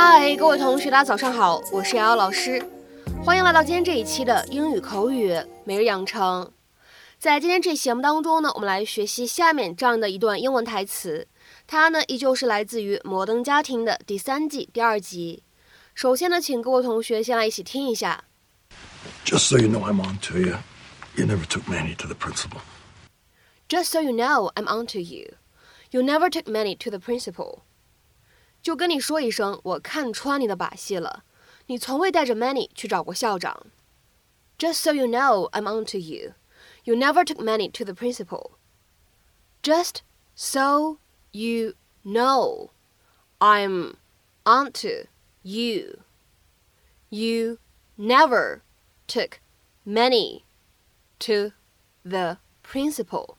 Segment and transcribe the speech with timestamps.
[0.00, 2.64] 嗨，各位同学，大家早上好，我是瑶瑶老师，
[3.24, 6.52] 欢迎来到今天这一期的英语口语每日养成。
[7.18, 11.26] 在今天这期节目当中呢，我们来学习下面这样的一段英文台词，
[11.66, 15.42] 它呢依旧是来自于《摩登家庭》的第三季第二集。
[15.96, 18.22] 首先呢，请各位同学先来一起听一下。
[19.24, 20.54] Just so you know, I'm on to you.
[21.16, 22.60] You never took Manny to the principal.
[23.68, 25.32] Just so you know, I'm on to you.
[25.90, 27.62] You never took Manny to the principal.
[28.61, 31.23] 就跟你说一声，我看穿你的把戏了。
[31.67, 33.67] 你从未带着 Manny 去找过校长。
[34.57, 36.33] Just so you know, I'm on to you.
[36.83, 38.51] You never took Manny to the principal.
[39.61, 40.01] Just
[40.35, 40.97] so
[41.31, 41.73] you
[42.03, 42.69] know,
[43.39, 43.95] I'm
[44.43, 45.07] onto
[45.41, 45.99] you.
[47.09, 47.57] You
[47.97, 48.61] never
[49.07, 49.39] took
[49.85, 50.43] Manny
[51.19, 51.51] to
[52.03, 53.35] the principal.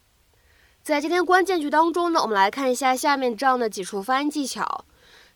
[0.82, 4.84] 在今天关键句当中呢，我们来看一下下面这样的几处发音技巧。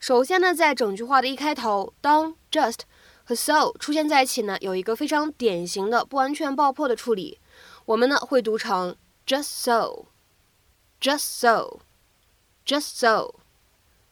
[0.03, 2.79] 首先呢，在整句话的一开头，当 just
[3.23, 7.39] 和 so 出现在一起呢，有一个非常典型的不完全爆破的处理，
[7.85, 13.35] 我们呢会读成 just so，just so，just so。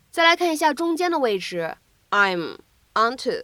[0.09, 1.75] 再来看一下中间的位置
[2.11, 2.59] ，I'm
[2.93, 3.43] onto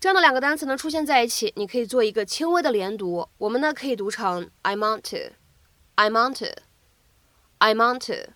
[0.00, 8.30] 这样的两个单词呢出现在一起，你可以做一个轻微的连读，我们呢可以读成 I'm onto，I'm onto，I'm onto。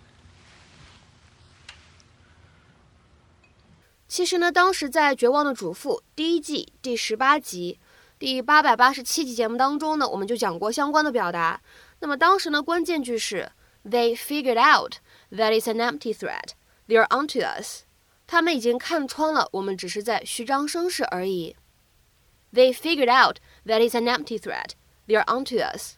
[4.15, 7.81] 其实呢，当时在《绝望的主妇》第一季第十八集、
[8.17, 11.59] 第八百八十七集节目当中呢，我们就讲过相关的表达。
[11.99, 13.51] 那么当时呢，关键句是
[13.83, 14.99] They figured out
[15.31, 16.51] that it's an empty threat.
[16.87, 17.81] They're onto us.
[18.25, 21.57] 他们已经看穿了，我们只是在虚张声势而已。
[22.53, 24.69] They figured out that it's an empty threat.
[25.09, 25.95] They're onto us.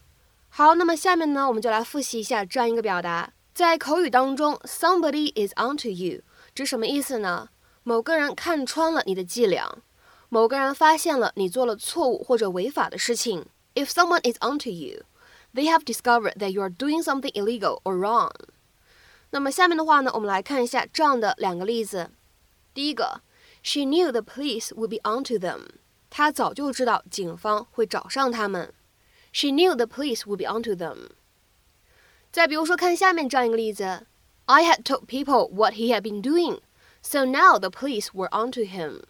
[0.48, 3.32] 好，那么下面呢，我们就来复习一下这样一个表达。
[3.54, 7.50] 在口语当中，somebody is onto you，指什么意思呢？
[7.82, 9.78] 某个人看穿了你的伎俩，
[10.28, 13.46] 某个人发现了你做了错误或者违法的事情。
[13.74, 15.04] If someone is onto you,
[15.54, 18.32] they have discovered that you are doing something illegal or wrong.
[19.30, 22.10] 那么下面的话呢，我们来看一下这样的两个例子。
[22.74, 23.22] 第一个
[23.62, 25.60] ，She knew the police would be onto them.
[26.10, 28.72] 她早就知道警方会找上他们。
[29.32, 31.10] She knew the police would be onto them.
[32.30, 34.06] 再比如说，看下面这样一个例子
[34.46, 36.60] ：I had told people what he had been doing.
[37.01, 39.03] So now the police were onto him.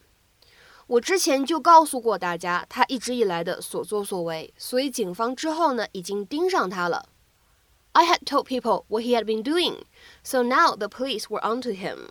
[0.87, 7.07] 我之前就告诉过大家他一直以来的所作所为，所以警方之后呢已经盯上他了。
[7.93, 9.83] I had told people what he had been doing,
[10.23, 12.09] so now the police were onto him.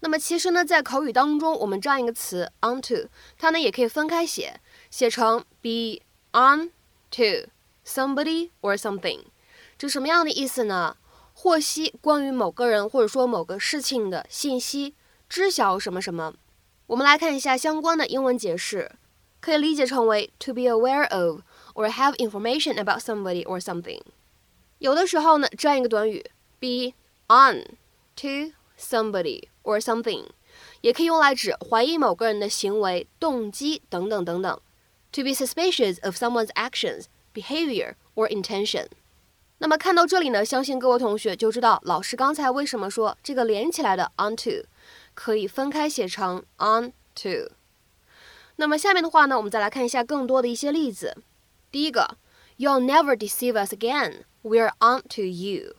[0.00, 3.06] 那么其实呢，在口语当中，我们这样一个词 onto，
[3.38, 6.00] 它呢也可以分开写，写成 be
[6.32, 6.72] on
[7.10, 7.48] to
[7.86, 9.20] somebody or something，
[9.78, 10.96] 这什么样的意思呢？
[11.39, 14.95] 获悉关于某个人或者说某个事情的信息，
[15.29, 16.33] 知晓什么什么。
[16.87, 18.93] 我们来看一下相关的英文解释，
[19.39, 21.41] 可以理解成为 to be aware of
[21.75, 24.01] or have information about somebody or something。
[24.79, 26.25] 有的时候呢，这样一个短语
[26.59, 26.95] be
[27.27, 27.77] on
[28.15, 30.25] to somebody or something，
[30.81, 34.59] 也可以用来指怀疑某个人的行为、动机等等等等。
[35.11, 37.03] To be suspicious of someone's actions,
[37.35, 38.87] behavior or intention。
[39.59, 44.63] 那么看到这里呢，相信各位同学就知道老师刚才为什么说这个连起来的 onto
[45.15, 47.49] 可以分开写成 onto。
[48.57, 51.17] 那么下面的话呢，我们再来看一下更多的一些例子。
[51.71, 52.17] 第一个
[52.57, 54.23] ，You'll never deceive us again.
[54.43, 55.75] We're onto you.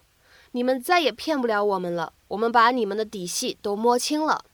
[0.52, 4.44] 你们再也骗不了我们了，我们把你们的底细都摸清了。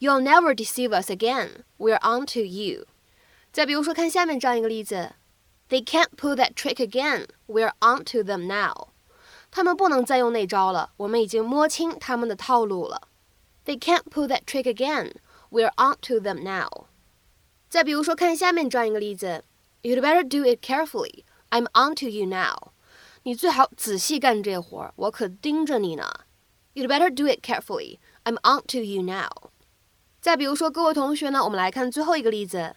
[0.00, 1.62] You'll never deceive us again.
[1.78, 2.86] We're onto you.
[3.52, 5.12] 再比如说，看下面这样一个例子。
[5.69, 7.27] They can't pull that trick again.
[7.47, 8.89] We're onto them now.
[9.51, 13.07] 他们不能再用那招了，我们已经摸清他们的套路了。
[13.65, 15.13] They can't pull that trick again.
[15.51, 16.87] We're onto them now.
[17.69, 19.43] 再比如说，看下面这样一个例子：
[19.83, 21.23] You'd better do it carefully.
[21.49, 22.71] I'm onto you now.
[23.23, 26.09] 你最好仔细干这活儿，我可盯着你呢。
[26.73, 27.99] You'd better do it carefully.
[28.23, 29.49] I'm onto you now.
[30.21, 32.75] 再比如说，各位同学呢，我们来看最后一个例子：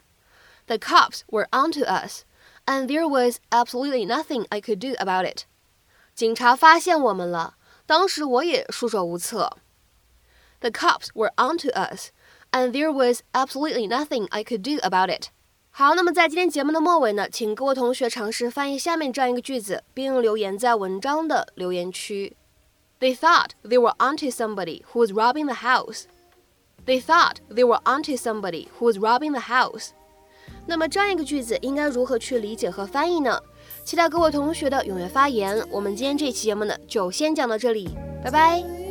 [0.66, 2.24] The cops were onto us
[2.66, 5.44] and there was absolutely nothing I could do about it.
[6.14, 7.54] 警察发现我们了，
[7.86, 9.56] 当时我也束手无策。
[10.60, 12.10] The cops were onto us,
[12.52, 15.28] and there was absolutely nothing I could do about it.
[15.70, 22.36] 好，那么在今天节目的末尾呢，请各位同学尝试翻译下面这样一个句子，并留言在文章的留言区。
[23.00, 26.02] They thought they were onto somebody who was robbing the house.
[26.84, 29.92] They thought they were onto somebody who was robbing the house.
[30.67, 33.39] 那么这样一个句子应该如何去理解和翻译呢？
[33.85, 35.65] 期待各位同学的踊跃发言。
[35.71, 37.89] 我们今天这期节目呢，就先讲到这里，
[38.23, 38.86] 拜拜。